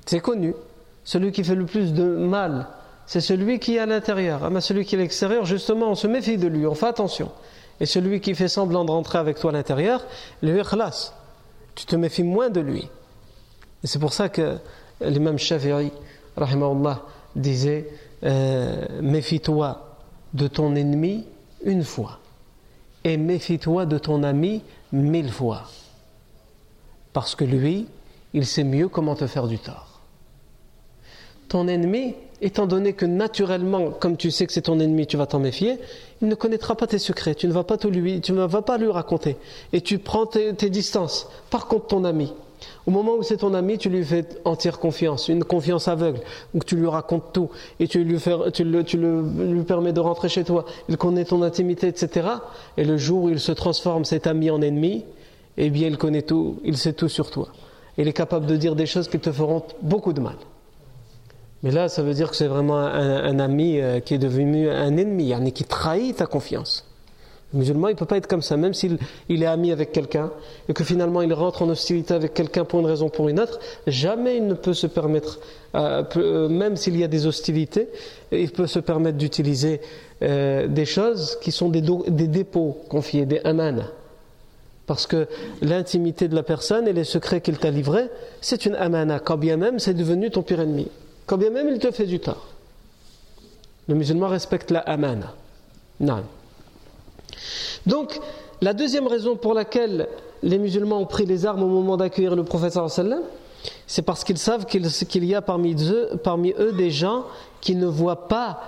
[0.06, 0.54] C'est connu.
[1.04, 2.68] Celui qui fait le plus de mal,
[3.06, 4.42] c'est celui qui est à l'intérieur.
[4.44, 6.88] Ah, mais celui qui est à l'extérieur, justement, on se méfie de lui, on fait
[6.88, 7.30] attention.
[7.80, 10.06] Et celui qui fait semblant de rentrer avec toi à l'intérieur,
[10.42, 11.14] lui, ikhlas.
[11.76, 12.88] Tu te méfies moins de lui.
[13.84, 14.58] C'est pour ça que
[15.02, 15.92] l'imam Shafi'i,
[16.38, 17.04] rahimahullah,
[17.36, 17.90] disait
[18.24, 19.98] euh, Méfie-toi
[20.34, 21.26] de ton ennemi
[21.64, 22.20] une fois,
[23.04, 25.64] et méfie-toi de ton ami mille fois.
[27.14, 27.88] Parce que lui,
[28.34, 30.02] il sait mieux comment te faire du tort.
[31.48, 35.26] Ton ennemi, étant donné que naturellement, comme tu sais que c'est ton ennemi, tu vas
[35.26, 35.80] t'en méfier,
[36.22, 38.78] il ne connaîtra pas tes secrets, tu ne vas pas, lui, tu ne vas pas
[38.78, 39.38] lui raconter,
[39.72, 41.30] et tu prends tes distances.
[41.50, 42.34] Par contre, ton ami,
[42.86, 46.20] au moment où c'est ton ami, tu lui fais entière confiance, une confiance aveugle,
[46.54, 48.18] où tu lui racontes tout et tu lui,
[48.54, 52.28] tu le, tu lui permets de rentrer chez toi, il connaît ton intimité, etc.
[52.78, 55.06] Et le jour où il se transforme cet ami en ennemi,
[55.58, 57.48] eh bien il connaît tout, il sait tout sur toi.
[57.98, 60.36] Il est capable de dire des choses qui te feront beaucoup de mal.
[61.64, 64.98] Mais là, ça veut dire que c'est vraiment un, ami euh, qui est devenu un
[64.98, 66.86] ennemi, un qui trahit ta confiance.
[67.54, 68.98] Le musulman, il ne peut pas être comme ça, même s'il
[69.30, 70.32] est ami avec quelqu'un
[70.68, 73.40] et que finalement il rentre en hostilité avec quelqu'un pour une raison ou pour une
[73.40, 75.40] autre, jamais il ne peut se permettre,
[75.76, 77.88] euh, euh, même s'il y a des hostilités,
[78.32, 79.82] il peut se permettre d'utiliser
[80.22, 83.92] des choses qui sont des, des dépôts confiés, des amana.
[84.86, 85.28] Parce que
[85.62, 88.08] l'intimité de la personne et les secrets qu'il t'a livrés,
[88.40, 90.88] c'est une amana, quand bien même c'est devenu ton pire ennemi,
[91.26, 92.48] quand bien même il te fait du tort.
[93.88, 95.34] Le musulman respecte la amana.
[96.00, 96.24] Non.
[97.86, 98.20] Donc,
[98.62, 100.08] la deuxième raison pour laquelle
[100.42, 102.78] les musulmans ont pris les armes au moment d'accueillir le prophète
[103.88, 107.26] c'est parce qu'ils savent qu'il y a parmi eux, des gens
[107.62, 108.60] qui ne voient pas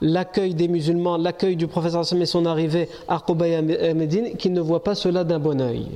[0.00, 3.62] l'accueil des musulmans, l'accueil du prophète et son arrivée à Quba et à
[3.94, 5.88] Médine, qui ne voient pas cela d'un bon oeil.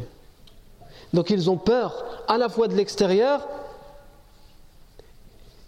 [1.13, 3.47] Donc ils ont peur à la fois de l'extérieur,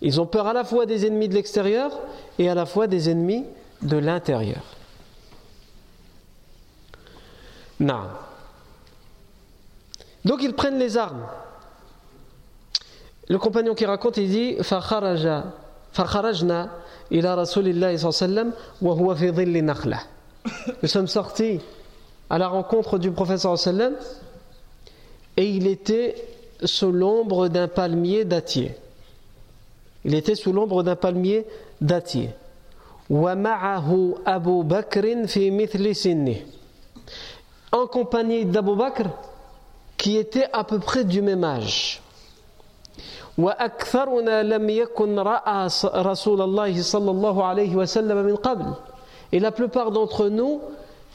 [0.01, 1.91] ils ont peur à la fois des ennemis de l'extérieur
[2.37, 3.45] et à la fois des ennemis
[3.81, 4.63] de l'intérieur.
[7.79, 8.07] Non.
[10.25, 11.25] Donc ils prennent les armes.
[13.29, 14.57] Le compagnon qui raconte, il dit
[15.93, 16.69] فخرجنا
[17.11, 19.99] إلى رسول الله صلى الله عليه وسلم وهو في ظل نخلة.
[20.81, 21.61] Nous sommes sortis
[22.29, 23.93] à la rencontre du prophète sallam
[25.37, 26.15] et il était
[26.63, 28.75] sous l'ombre d'un palmier dattier.
[30.05, 31.45] Il était sous l'ombre d'un palmier
[31.81, 32.29] dattier.
[33.09, 36.35] ومعه أبو بكر في مثل سنه
[37.73, 39.09] en compagnie d'Abu Bakr
[39.97, 42.01] qui était à peu près du même âge.
[49.31, 50.61] Et la plupart d'entre nous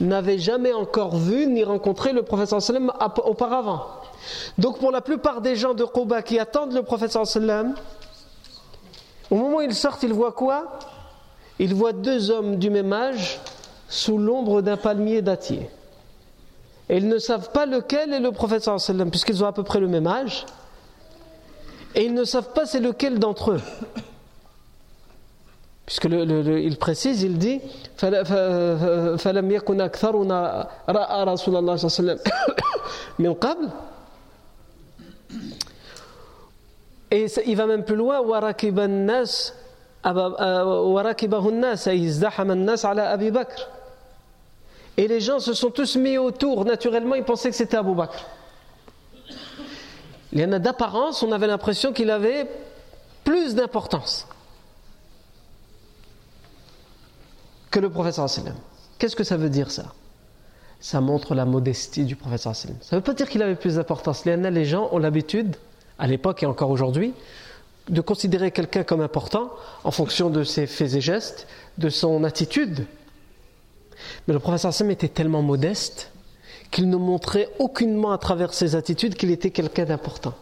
[0.00, 2.92] n'avaient jamais encore vu ni rencontré le prophète sallam
[3.24, 3.82] auparavant.
[4.58, 7.74] Donc pour la plupart des gens de Quba qui attendent le prophète sallam,
[9.32, 10.78] au moment où ils sortent, ils voient quoi
[11.58, 13.40] Ils voient deux hommes du même âge
[13.88, 15.68] sous l'ombre d'un palmier dattier.
[16.88, 19.80] Et ils ne savent pas lequel est le prophète sallam, puisqu'ils ont à peu près
[19.80, 20.46] le même âge.
[21.94, 23.60] Et ils ne savent pas c'est lequel d'entre eux.
[25.84, 27.60] Puisque le, le, il précise, il dit
[27.96, 32.18] فَلَمْ يَكُنْ أَكْثَرُنَا رَأَى رَسُولَ اللَّهِ صلى
[37.13, 38.63] Et il va même plus loin, euh,
[44.97, 48.25] et les gens se sont tous mis autour, naturellement, ils pensaient que c'était Abu Bakr.
[50.31, 52.49] Il y en a d'apparence, on avait l'impression qu'il avait
[53.23, 54.27] plus d'importance
[57.69, 58.25] que le professeur.
[58.97, 59.93] Qu'est-ce que ça veut dire ça?
[60.79, 62.77] Ça montre la modestie du professeur sallam.
[62.81, 64.23] Ça ne veut pas dire qu'il avait plus d'importance.
[64.25, 65.55] Il y en a, Les gens ont l'habitude
[65.99, 67.13] à l'époque et encore aujourd'hui,
[67.89, 69.51] de considérer quelqu'un comme important
[69.83, 72.85] en fonction de ses faits et gestes, de son attitude.
[74.27, 76.11] Mais le prophète sallam était tellement modeste
[76.71, 80.33] qu'il ne montrait aucunement à travers ses attitudes qu'il était quelqu'un d'important.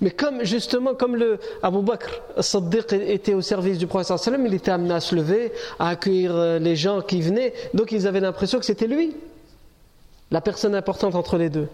[0.00, 4.54] Mais comme justement, comme le Abu Bakr Saddiq était au service du prophète sallam, il
[4.54, 8.20] était amené à se lever, à accueillir euh, les gens qui venaient, donc ils avaient
[8.20, 9.14] l'impression que c'était lui,
[10.30, 11.68] la personne importante entre les deux.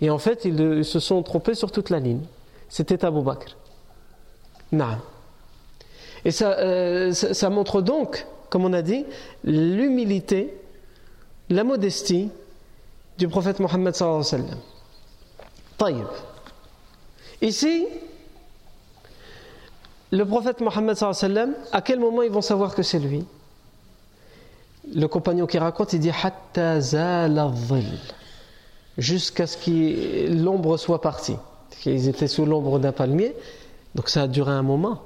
[0.00, 2.22] Et en fait, ils se sont trompés sur toute la ligne.
[2.68, 3.56] C'était Abu Bakr.
[4.72, 4.98] Non.
[6.24, 9.04] Et euh, ça, montre donc, comme on a dit,
[9.44, 10.54] l'humilité,
[11.48, 12.30] la modestie
[13.18, 14.42] du prophète Mohammed sallallahu alayhi
[15.80, 16.06] wa sallam.
[17.42, 17.86] Ici,
[20.12, 23.24] le prophète Mohammed sallam, à quel moment ils vont savoir que c'est lui?
[24.94, 26.10] Le compagnon qui raconte, il dit
[28.98, 31.36] jusqu'à ce que l'ombre soit partie.
[31.86, 33.34] Ils étaient sous l'ombre d'un palmier,
[33.94, 35.02] donc ça a duré un moment.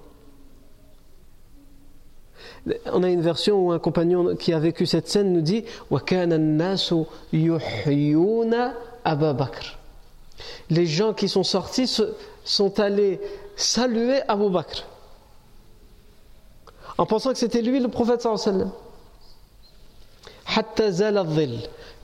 [2.93, 5.65] On a une version où un compagnon qui a vécu cette scène nous dit
[10.71, 12.01] les gens qui sont sortis
[12.45, 13.21] sont allés
[13.57, 14.87] saluer Abu Bakr
[16.97, 18.71] en pensant que c'était lui le prophète sallam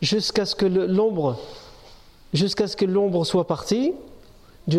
[0.03, 1.38] jusqu'à ce que l'ombre
[2.33, 3.92] jusqu'à ce que l'ombre soit partie.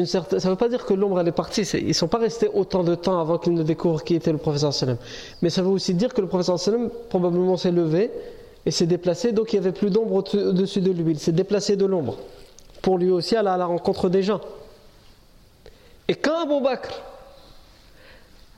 [0.05, 1.63] Ça ne veut pas dire que l'ombre est partie.
[1.73, 4.37] Ils ne sont pas restés autant de temps avant qu'ils ne découvrent qui était le
[4.37, 4.97] prophète sallam
[5.41, 8.11] mais ça veut aussi dire que le prophète sallam probablement s'est levé
[8.65, 9.31] et s'est déplacé.
[9.31, 11.13] Donc il n'y avait plus d'ombre au-dessus de lui.
[11.13, 12.17] Il s'est déplacé de l'ombre.
[12.81, 14.41] Pour lui aussi aller à la rencontre des gens.
[16.07, 17.01] Et quand Abu Bakr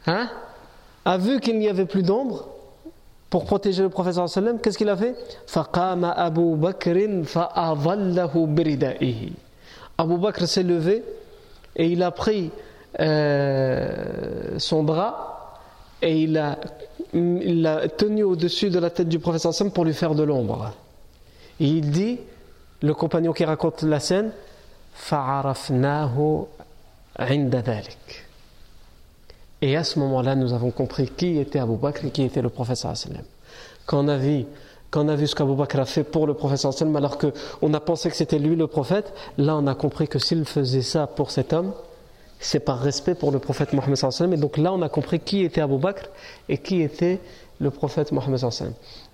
[0.05, 0.29] hein,
[1.05, 2.47] a vu qu'il n'y avait plus d'ombre
[3.33, 5.15] pour protéger le prophète sallam, qu'est-ce qu'il a fait?
[9.97, 11.03] Abu Bakr s'est levé
[11.75, 12.51] et il a pris
[12.99, 15.57] euh, son bras
[16.03, 16.59] et il l'a
[17.15, 20.71] il tenu au-dessus de la tête du prophète sallam pour lui faire de l'ombre.
[21.59, 22.19] Et il dit
[22.83, 24.29] le compagnon qui raconte la scène
[29.63, 32.49] et à ce moment-là, nous avons compris qui était Abu Bakr et qui était le
[32.49, 32.85] prophète
[33.85, 34.43] Quand on a vu,
[34.91, 37.79] quand on a vu ce qu'Abu Bakr a fait pour le prophète alors qu'on a
[37.79, 41.31] pensé que c'était lui le prophète, là on a compris que s'il faisait ça pour
[41.31, 41.71] cet homme,
[42.41, 45.61] c'est par respect pour le prophète Mohammed et donc là on a compris qui était
[45.61, 46.09] Abu Bakr
[46.49, 47.21] et qui était
[47.59, 48.41] le prophète Mohammed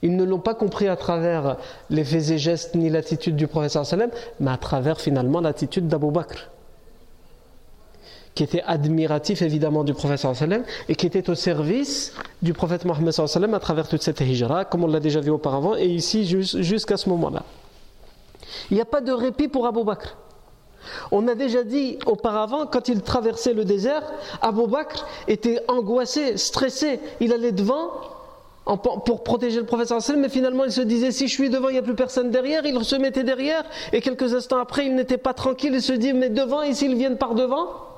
[0.02, 1.58] Ils ne l'ont pas compris à travers
[1.92, 3.78] les faits et gestes ni l'attitude du prophète
[4.40, 6.50] mais à travers finalement l'attitude d'Abu Bakr
[8.36, 10.26] qui était admiratif évidemment du prophète
[10.88, 13.14] et qui était au service du prophète Mohammed
[13.54, 17.10] à travers toute cette hijra, comme on l'a déjà vu auparavant, et ici jusqu'à ce
[17.10, 17.44] moment-là.
[18.72, 20.16] Il n'y a pas de répit pour Abu Bakr.
[21.12, 24.04] On a déjà dit auparavant, quand il traversait le désert,
[24.42, 27.90] Abu Bakr était angoissé, stressé, il allait devant
[28.78, 31.80] pour protéger le professeur mais finalement il se disait si je suis devant, il n'y
[31.80, 35.34] a plus personne derrière, il se mettait derrière, et quelques instants après il n'était pas
[35.34, 37.89] tranquille, il se dit mais devant, et s'ils viennent par devant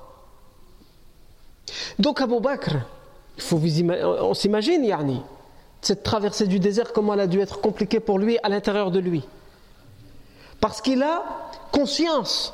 [1.99, 2.77] Donc Abu Bakr,
[3.51, 5.21] on s'imagine Yarni,
[5.81, 8.99] cette traversée du désert, comment elle a dû être compliquée pour lui à l'intérieur de
[8.99, 9.23] lui.
[10.59, 11.23] Parce qu'il a
[11.71, 12.53] conscience.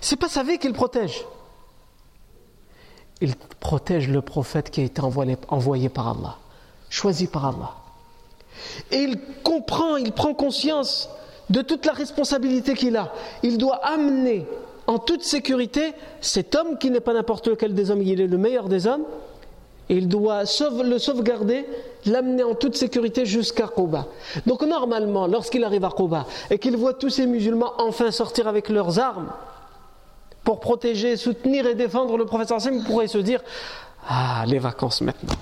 [0.00, 1.24] C'est pas sa vie qu'il protège.
[3.20, 6.38] Il protège le prophète qui a été envoyé par Allah
[6.94, 7.72] choisi par Allah.
[8.90, 11.08] Et il comprend, il prend conscience
[11.50, 13.12] de toute la responsabilité qu'il a.
[13.42, 14.46] Il doit amener
[14.86, 18.38] en toute sécurité cet homme qui n'est pas n'importe lequel des hommes, il est le
[18.38, 19.04] meilleur des hommes,
[19.88, 20.42] il doit
[20.82, 21.66] le sauvegarder,
[22.06, 24.06] l'amener en toute sécurité jusqu'à Quba.
[24.46, 28.68] Donc normalement, lorsqu'il arrive à Quba et qu'il voit tous ces musulmans enfin sortir avec
[28.68, 29.30] leurs armes
[30.42, 33.40] pour protéger, soutenir et défendre le professeur Hassan, il pourrait se dire
[34.08, 35.34] Ah, les vacances maintenant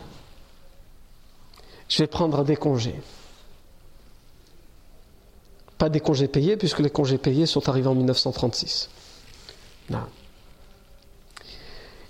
[1.93, 2.99] je vais prendre des congés.
[5.77, 8.89] Pas des congés payés, puisque les congés payés sont arrivés en 1936.
[9.90, 10.07] Non.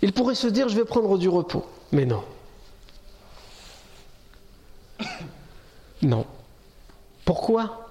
[0.02, 1.64] Il pourrait se dire, je vais prendre du repos.
[1.92, 2.22] Mais non.
[6.02, 6.26] Non.
[7.24, 7.88] Pourquoi?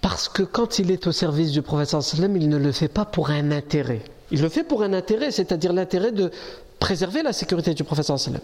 [0.00, 3.30] Parce que quand il est au service du prophète il ne le fait pas pour
[3.30, 4.02] un intérêt.
[4.30, 6.30] Il le fait pour un intérêt, c'est-à-dire l'intérêt de
[6.78, 8.40] préserver la sécurité du prophète sallam.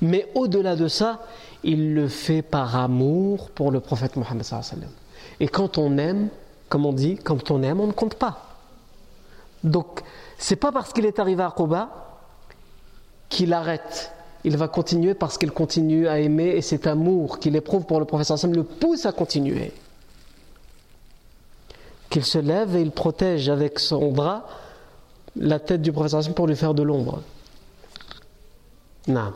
[0.00, 1.26] Mais au-delà de ça,
[1.62, 4.90] il le fait par amour pour le prophète Mohammed sallam.
[5.38, 6.28] Et quand on aime,
[6.68, 8.45] comme on dit, quand on aime, on ne compte pas.
[9.66, 10.02] Donc,
[10.38, 11.90] c'est pas parce qu'il est arrivé à Quba
[13.28, 14.12] qu'il arrête.
[14.44, 18.06] Il va continuer parce qu'il continue à aimer et cet amour qu'il éprouve pour le
[18.06, 19.72] professeur Sam le pousse à continuer.
[22.08, 24.46] Qu'il se lève et il protège avec son bras
[25.34, 27.22] la tête du professeur Sam pour lui faire de l'ombre.
[29.08, 29.32] Non.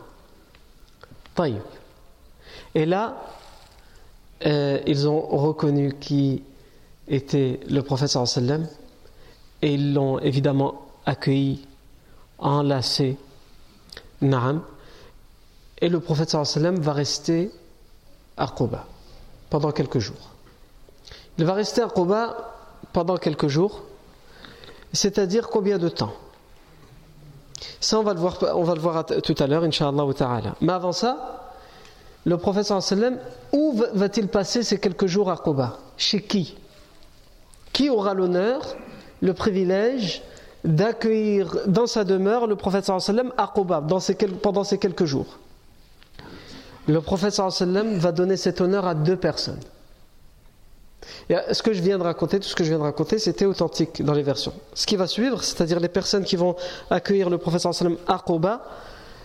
[2.74, 3.16] Et là,
[4.46, 6.42] euh, ils ont reconnu qui
[7.08, 8.66] était le professeur sallam
[9.62, 11.66] et ils l'ont évidemment accueilli,
[12.38, 13.16] enlacé,
[14.20, 14.62] naam.
[15.80, 17.50] Et le prophète sallam va rester
[18.36, 18.86] à Quba
[19.48, 20.30] pendant quelques jours.
[21.38, 22.54] Il va rester à Quba
[22.92, 23.82] pendant quelques jours,
[24.92, 26.12] c'est-à-dire combien de temps?
[27.80, 30.04] Ça, on va le voir, on va le voir tout à l'heure, Inch'Allah.
[30.60, 31.52] Mais avant ça,
[32.24, 33.18] le prophète sallam,
[33.52, 35.78] où va-t-il passer ces quelques jours à Quba?
[35.96, 36.56] Chez qui?
[37.72, 38.60] Qui aura l'honneur,
[39.20, 40.22] le privilège
[40.64, 43.52] d'accueillir dans sa demeure le prophète sallam à
[44.42, 45.38] pendant ces quelques jours
[46.86, 49.60] Le prophète sallam va donner cet honneur à deux personnes.
[51.30, 53.46] Et ce que je viens de raconter, tout ce que je viens de raconter, c'était
[53.46, 54.52] authentique dans les versions.
[54.74, 56.56] Ce qui va suivre, c'est-à-dire les personnes qui vont
[56.90, 58.18] accueillir le prophète sallam à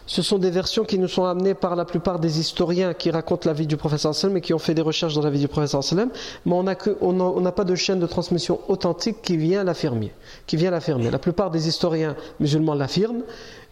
[0.08, 3.50] ce sont des versions qui nous sont amenées par la plupart des historiens qui racontent
[3.50, 5.48] la vie du prophète sallam et qui ont fait des recherches dans la vie du
[5.48, 6.10] prophète sallam,
[6.46, 10.14] mais on n'a pas de chaîne de transmission authentique qui vient l'affirmer.
[11.12, 13.24] La plupart des historiens musulmans l'affirment,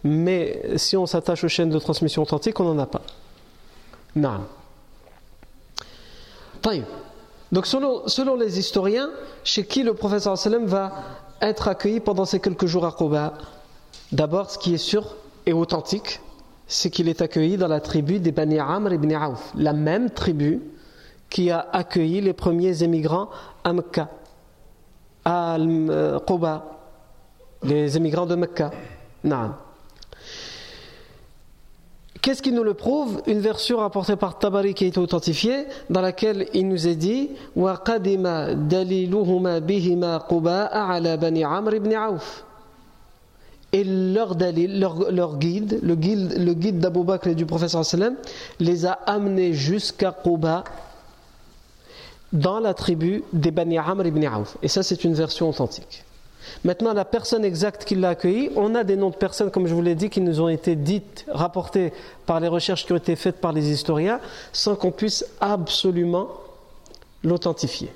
[0.04, 3.02] mais si on s'attache aux chaînes de transmission authentique, on n'en a pas.
[4.16, 4.42] Non.
[7.52, 9.12] Donc selon, les historiens,
[9.44, 10.94] chez qui le prophète sallam va
[11.42, 13.34] être accueilli pendant ces quelques jours à Quba
[14.12, 15.16] D'abord, ce qui est sûr
[15.46, 16.20] et authentique,
[16.67, 20.61] c'est qu'il est accueilli dans la tribu des Bani Amr ibn Auf, la même tribu
[21.31, 23.29] qui a accueilli les premiers émigrants
[23.65, 24.09] à Mecca,
[25.25, 25.57] à
[26.27, 26.65] Quba,
[27.63, 28.71] les émigrants de Mecca.
[32.21, 36.49] Qu'est-ce qui nous le prouve Une version rapportée par Tabari qui est authentifiée, dans laquelle
[36.53, 42.45] il nous est dit وَقَدِمَ دَلِيلُهُمَا بِهِمَا قُبَاءَ عَلَى بَنِي عَمْرِ ibn Auf
[43.74, 47.84] et leur dalil, leur, guide, le guide, le Bakr et du professeur
[48.60, 50.64] les a amenés jusqu'à Quba
[52.32, 54.58] dans la tribu des Bani Amr ibn Auf.
[54.62, 56.06] Et ça, c'est une version authentique.
[56.64, 59.74] Maintenant, la personne exacte qui l'a accueilli, on a des noms de personnes, comme je
[59.74, 61.94] vous l'ai dit, qui nous ont été dites, rapportées
[62.28, 64.20] par les recherches qui ont été faites par les historiens,
[64.52, 66.28] sans qu'on puisse absolument
[67.24, 67.92] l'authentifier.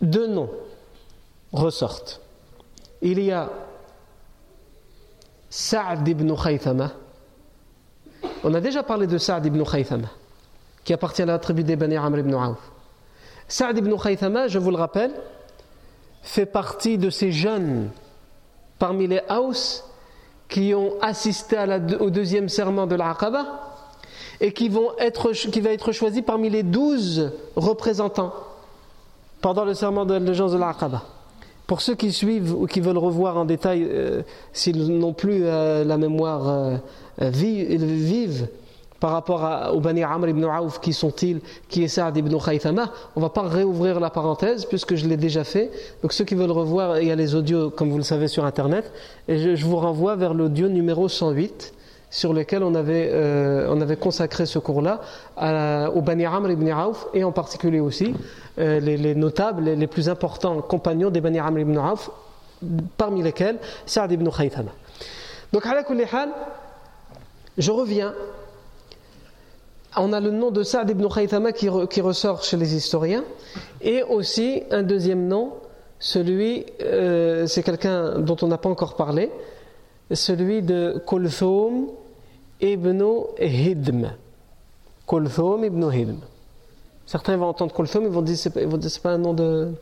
[0.00, 0.50] Deux noms
[1.52, 2.23] ressortent
[3.04, 3.50] il y a
[5.50, 6.90] Sa'd ibn Khaythama.
[8.42, 10.08] On a déjà parlé de Sa'd ibn Khaythama,
[10.84, 12.58] qui appartient à la tribu des Bani Amr ibn Auf.
[13.46, 15.12] Sa'd ibn Khaythama, je vous le rappelle,
[16.22, 17.90] fait partie de ces jeunes
[18.78, 19.84] parmi les Haus
[20.48, 21.56] qui ont assisté
[22.00, 23.44] au deuxième serment de l'Aqaba
[24.40, 28.32] et qui, vont être, qui va être choisi parmi les douze représentants
[29.42, 31.02] pendant le serment de l'allégeance de l'Aqaba.
[31.66, 34.22] Pour ceux qui suivent ou qui veulent revoir en détail, euh,
[34.52, 36.76] s'ils n'ont plus euh, la mémoire euh,
[37.30, 38.48] vive,
[39.00, 43.20] par rapport au Bani Amr ibn Auf, qui sont-ils, qui est Saad ibn Khaythama, on
[43.20, 45.70] ne va pas réouvrir la parenthèse puisque je l'ai déjà fait.
[46.00, 48.46] Donc ceux qui veulent revoir, il y a les audios, comme vous le savez, sur
[48.46, 48.90] Internet.
[49.28, 51.74] Et je, je vous renvoie vers l'audio numéro 108
[52.14, 52.32] sur
[52.76, 55.00] avait, euh, on avait consacré ce cours-là
[55.92, 58.14] au Bani Amr ibn Auf et en particulier aussi
[58.60, 62.12] euh, les, notables, les, plus importants compagnons des Bani Amr ibn Auf,
[62.96, 64.70] parmi lesquels Saad ibn Khaythama.
[65.52, 65.82] Donc, à la
[67.58, 68.14] je reviens.
[69.96, 73.24] On a le nom de Saad ibn Khaythama qui, qui ressort chez les historiens
[73.80, 75.52] et aussi un deuxième nom,
[75.98, 79.32] celui, euh, c'est quelqu'un dont on n'a pas encore parlé,
[80.12, 81.88] celui de Kulthum
[82.60, 83.02] ibn
[83.38, 84.10] Hidm.
[85.06, 86.18] Kulthum ibn Hidm.
[87.06, 88.60] Certains vont entendre Kulthum, ils vont dire c'est pas,
[89.02, 89.72] pas un nom de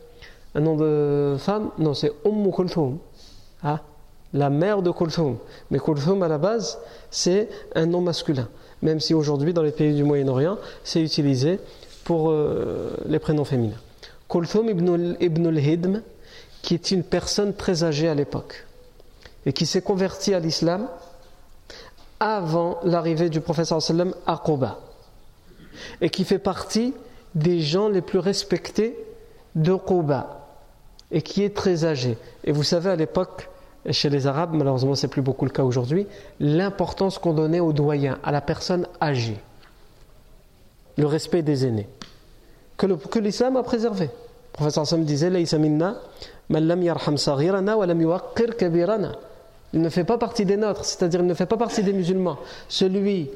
[0.55, 2.99] un nom de femme, non, c'est Umm Kulthum.
[3.63, 3.81] Ah,
[4.33, 5.37] la mère de Kulthum.
[5.71, 6.77] Mais Kulthum à la base,
[7.09, 8.47] c'est un nom masculin.
[8.81, 11.59] Même si aujourd'hui, dans les pays du Moyen-Orient, c'est utilisé
[12.03, 13.79] pour euh, les prénoms féminins.
[14.29, 16.01] Kulthum ibn, ibn al-Hidm,
[16.61, 18.65] qui est une personne très âgée à l'époque
[19.45, 20.87] et qui s'est converti à l'islam
[22.23, 24.79] avant l'arrivée du professeur sallam à Quba
[25.99, 26.93] et qui fait partie
[27.35, 28.97] des gens les plus respectés
[29.55, 30.47] de Quba
[31.11, 32.17] et qui est très âgé.
[32.45, 33.49] Et vous savez, à l'époque,
[33.89, 36.07] chez les Arabes, malheureusement c'est plus beaucoup le cas aujourd'hui,
[36.39, 39.39] l'importance qu'on donnait aux doyens, à la personne âgée,
[40.97, 41.89] le respect des aînés,
[42.77, 44.05] que l'islam a préservé.
[44.05, 45.29] Le professeur Sam disait
[49.73, 52.37] Il ne fait pas partie des nôtres, c'est-à-dire il ne fait pas partie des musulmans.
[52.69, 53.29] Celui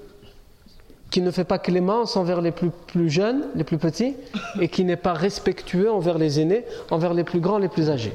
[1.09, 4.15] qui ne fait pas clémence envers les plus, jeunes, les plus petits,
[4.59, 8.13] et qui n'est pas respectueux envers les aînés, envers les plus grands, les plus âgés.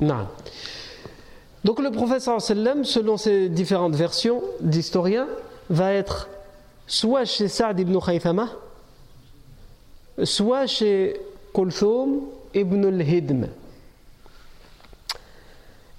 [0.00, 0.26] Non.
[1.62, 1.90] Donc le
[2.30, 5.26] sallam, selon ces différentes versions d'historiens,
[5.68, 6.28] va être
[6.86, 8.48] soit chez Saad ibn Khaythama,
[10.22, 11.20] soit chez
[11.54, 12.20] Kulthum
[12.54, 13.48] ibn al-Hidm.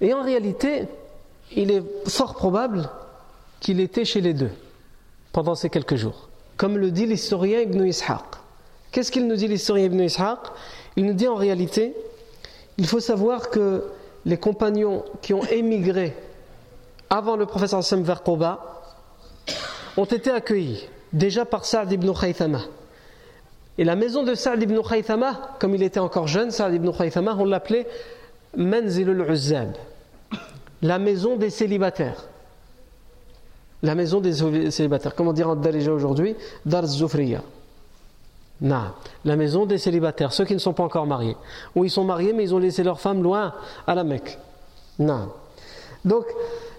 [0.00, 0.88] Et en réalité,
[1.54, 2.88] il est fort probable
[3.60, 4.50] qu'il était chez les deux
[5.32, 6.28] pendant ces quelques jours.
[6.56, 8.24] Comme le dit l'historien Ibn Ishaq.
[8.90, 10.38] Qu'est-ce qu'il nous dit l'historien Ibn Ishaq?
[10.96, 11.94] Il nous dit en réalité,
[12.78, 13.84] il faut savoir que
[14.24, 16.14] les compagnons qui ont émigré
[17.10, 18.22] avant le professeur Sam vers
[19.96, 22.60] ont été accueillis déjà par Saad ibn Khaythama.
[23.78, 27.36] Et la maison de Saad ibn Khaythama, comme il était encore jeune, Saad ibn Khaythama,
[27.38, 27.86] on l'appelait
[28.56, 29.72] Manzilul Uzzab,
[30.82, 32.24] la maison des célibataires.
[33.82, 34.32] La maison des
[34.70, 35.14] célibataires.
[35.14, 36.34] Comment dire en Darija aujourd'hui?
[36.66, 37.42] Dar Zufriya.
[38.60, 41.36] La maison des célibataires, ceux qui ne sont pas encore mariés.
[41.76, 43.54] Ou ils sont mariés, mais ils ont laissé leur femme loin
[43.86, 44.36] à la Mecque.
[44.98, 45.28] Non.
[46.04, 46.24] Donc,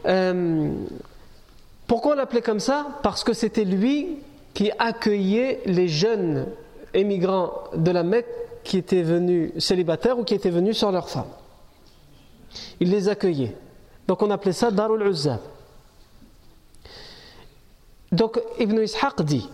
[0.05, 0.71] euh,
[1.87, 2.87] pourquoi on l'appelait comme ça?
[3.01, 4.17] Parce que c'était lui
[4.53, 6.47] qui accueillait les jeunes
[6.93, 8.27] émigrants de la Mecque
[8.63, 11.29] qui étaient venus célibataires ou qui étaient venus sur leur femme.
[12.81, 13.55] Il les accueillait.
[14.09, 15.39] Donc on appelait ça Darul Uzzab.
[18.11, 19.47] Donc Ibn Ishaq dit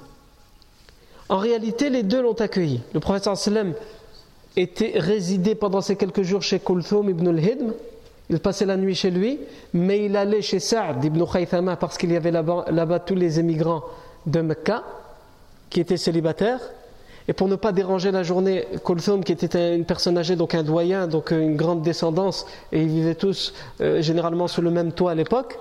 [1.28, 2.82] en réalité, les deux l'ont accueilli.
[2.94, 3.74] Le prophète sallam
[4.56, 7.74] était résidé pendant ces quelques jours chez Kulthum ibn al-Hidm.
[8.30, 9.40] Il passait la nuit chez lui,
[9.74, 13.84] mais il allait chez Sa'd ibn Khaythama parce qu'il y avait là-bas tous les émigrants
[14.26, 14.86] de Mecca
[15.70, 16.62] qui étaient célibataires.
[17.28, 20.64] Et pour ne pas déranger la journée, Kulthum, qui était une personne âgée, donc un
[20.64, 25.12] doyen, donc une grande descendance, et ils vivaient tous euh, généralement sous le même toit
[25.12, 25.58] à l'époque,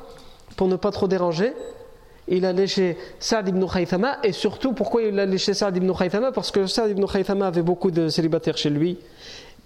[0.57, 1.53] pour ne pas trop déranger,
[2.29, 4.19] il allait chez Saad ibn Khaythama.
[4.23, 6.33] Et surtout pourquoi il allait chez Saad ibn Khaythama?
[6.33, 8.99] Parce que Saad ibn Khaythama avait beaucoup de célibataires chez lui.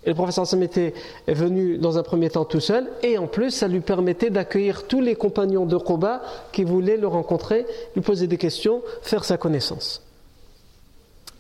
[0.05, 0.95] Et le professeur Sam était
[1.27, 2.89] venu dans un premier temps tout seul.
[3.03, 6.23] Et en plus ça lui permettait d'accueillir tous les compagnons de Quba
[6.53, 10.08] qui voulaient le rencontrer, lui poser des questions, faire sa connaissance.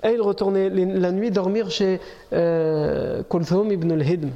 [0.04, 2.00] Et il retournait la nuit dormir chez
[2.32, 3.22] euh,
[3.70, 4.30] ibn al-Hidm.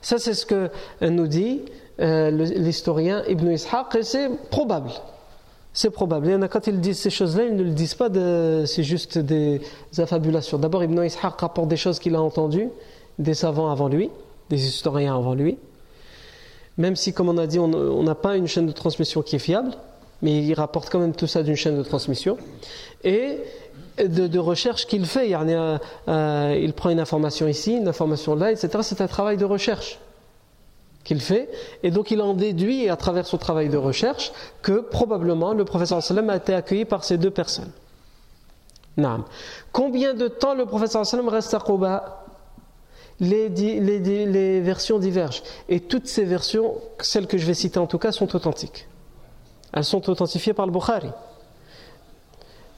[0.00, 0.70] Ça c'est ce que
[1.02, 1.60] nous dit
[2.00, 4.90] euh, l'historien Ibn Ishaq, et c'est probable.
[5.72, 6.42] C'est probable.
[6.42, 8.08] A quand ils disent ces choses-là, ils ne le disent pas,
[8.66, 9.60] c'est juste des
[9.98, 10.58] affabulations.
[10.58, 12.68] D'abord, Ibn Ishaq rapporte des choses qu'il a entendues
[13.18, 14.10] des savants avant lui,
[14.50, 15.56] des historiens avant lui.
[16.78, 19.40] Même si, comme on a dit, on n'a pas une chaîne de transmission qui est
[19.40, 19.70] fiable,
[20.22, 22.36] mais il rapporte quand même tout ça d'une chaîne de transmission.
[23.04, 23.38] Et
[23.98, 25.34] de, recherche qu'il fait.
[25.34, 28.78] Euh, il prend une information ici, une information là, etc.
[28.82, 29.98] C'est un travail de recherche
[31.04, 31.50] qu'il fait,
[31.82, 34.32] et donc il en déduit à travers son travail de recherche
[34.62, 37.70] que probablement le professeur sallam a été accueilli par ces deux personnes.
[39.72, 42.24] Combien de temps le professeur sallam reste à Quba
[43.20, 45.42] les, les, versions divergent.
[45.68, 48.88] Et toutes ces versions, celles que je vais citer en tout cas, sont authentiques.
[49.72, 51.10] Elles sont authentifiées par le Bukhari.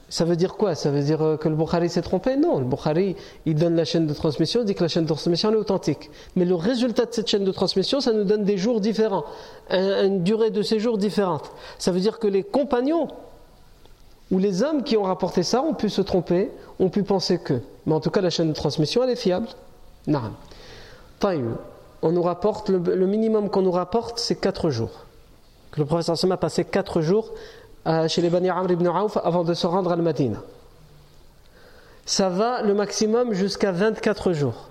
[0.09, 0.73] Ça veut dire quoi?
[0.73, 2.37] Ça veut dire euh, que le Bukhari s'est trompé?
[2.37, 5.09] Non, le Bukhari, il donne la chaîne de transmission, il dit que la chaîne de
[5.09, 6.09] transmission est authentique.
[6.35, 9.25] Mais le résultat de cette chaîne de transmission, ça nous donne des jours différents,
[9.69, 11.51] une durée de séjour différente.
[11.77, 13.09] Ça veut dire que les compagnons
[14.31, 17.61] ou les hommes qui ont rapporté ça ont pu se tromper, ont pu penser que.
[17.85, 19.47] Mais en tout cas, la chaîne de transmission, elle est fiable.
[20.05, 20.21] Non.
[22.01, 25.05] On nous rapporte, le, minimum qu'on nous rapporte, c'est 4 jours.
[25.71, 27.31] Que le professeur Sama a passé 4 jours
[27.87, 30.41] euh, chez les Bani Amr ibn Auf avant de se rendre à Al-Madina.
[32.05, 34.69] Ça va le maximum jusqu'à 24 jours.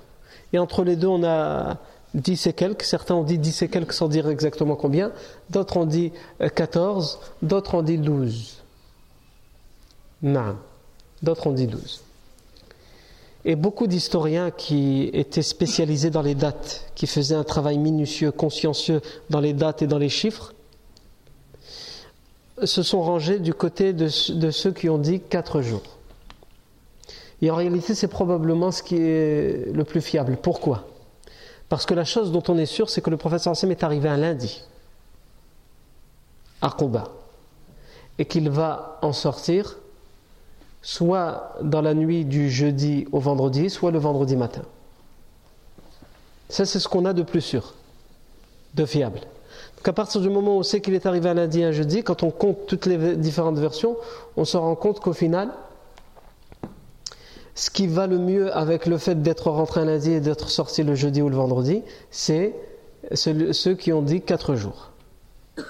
[0.53, 1.79] Et entre les deux, on a
[2.15, 2.83] 10 et quelques.
[2.83, 5.13] Certains ont dit 10 et quelques sans dire exactement combien.
[5.51, 6.13] D'autres ont dit
[6.55, 7.19] 14.
[7.21, 8.63] Euh, d'autres ont dit 12.
[10.23, 10.57] Non.
[11.23, 12.03] D'autres ont dit 12.
[13.45, 19.01] Et beaucoup d'historiens qui étaient spécialisés dans les dates, qui faisaient un travail minutieux, consciencieux
[19.31, 20.53] dans les dates et dans les chiffres,
[22.65, 25.83] se sont rangés du côté de, ceux qui ont dit 4 jours.
[27.43, 30.39] Et en réalité, c'est probablement ce qui est le plus fiable.
[30.41, 30.87] Pourquoi?
[31.69, 34.09] Parce que la chose dont on est sûr, c'est que le prophète Sam est arrivé
[34.09, 34.63] un lundi
[36.63, 37.13] à Quba
[38.19, 39.77] et qu'il va en sortir
[40.81, 44.63] soit dans la nuit du jeudi au vendredi, soit le vendredi matin.
[46.49, 47.75] Ça, c'est ce qu'on a de plus sûr,
[48.75, 49.21] de fiable
[49.87, 52.25] qu'à partir du moment où on sait qu'il est arrivé un lundi un jeudi, quand
[52.25, 53.97] on compte toutes les différentes versions,
[54.37, 55.51] on se rend compte qu'au final,
[57.55, 60.83] ce qui va le mieux avec le fait d'être rentré un lundi et d'être sorti
[60.83, 62.53] le jeudi ou le vendredi, c'est
[63.15, 64.91] ceux qui ont dit 4 jours.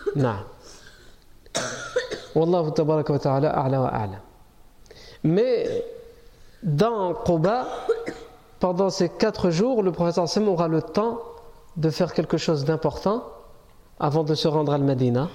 [2.35, 4.23] Wallahu ta'ala a'la wa a'la.
[5.25, 5.69] Mais
[6.63, 7.67] dans Quba,
[8.61, 11.21] pendant ces 4 jours, le professeur Sam aura le temps
[11.77, 13.23] de faire quelque chose d'important
[13.99, 15.29] avant de se rendre à Al-Madina.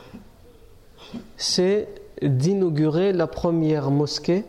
[1.37, 1.87] C'est
[2.21, 4.45] d'inaugurer la première mosquée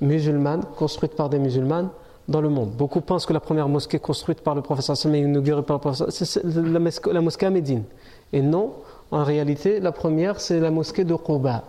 [0.00, 1.90] musulmane, construite par des musulmanes
[2.28, 2.70] dans le monde.
[2.70, 5.80] Beaucoup pensent que la première mosquée construite par le professeur Sam et inaugurée par le
[5.80, 7.84] professeur c'est la mosquée à Médine.
[8.32, 8.74] Et non,
[9.10, 11.64] en réalité, la première, c'est la mosquée de Quba.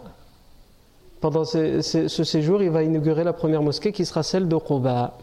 [1.22, 5.18] Pendant ce, séjour, il va inaugurer la première mosquée qui sera celle de Quba.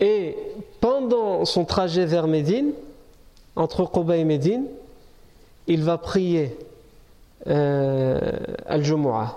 [0.00, 0.36] Et
[1.00, 2.72] pendant son trajet vers Médine,
[3.56, 4.64] entre Quba et Médine,
[5.66, 6.56] il va prier
[7.46, 8.18] euh,
[8.66, 9.36] Al-Jumu'ah.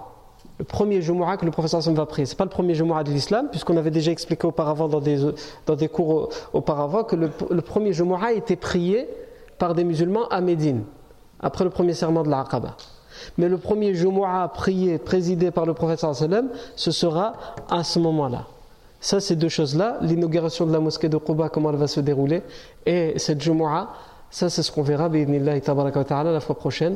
[0.60, 2.26] Le premier Jumu'ah que le professeur va prier.
[2.26, 5.88] Ce n'est pas le premier Jumu'ah de l'islam, puisqu'on avait déjà expliqué auparavant dans des,
[5.88, 9.08] cours auparavant que le, premier Jumu'ah était prié
[9.58, 10.84] par des musulmans à Médine,
[11.40, 12.76] après le premier serment de l'Aqaba.
[13.38, 17.34] Mais le premier Jumu'ah prié, présidé par le professeur ce sera
[17.70, 18.48] à ce moment-là.
[19.04, 22.42] Ça, ces deux choses-là, l'inauguration de la mosquée de Quba, comment elle va se dérouler,
[22.86, 23.90] et cette Jumu'ah,
[24.32, 26.96] ça c'est ce qu'on verra, la fois prochaine,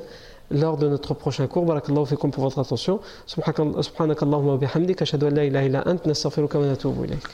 [0.50, 1.66] lors de notre prochain cours.
[1.66, 3.02] Barakallahu fikum pour votre attention.
[3.26, 7.28] Subhanakallahumma wa bihamdik, ashhadu an la ilaha illa ant, nastaghfiruka wa natubu ilayk.